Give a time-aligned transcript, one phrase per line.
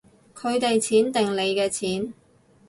[0.33, 2.11] 佢哋錢定你嘅錢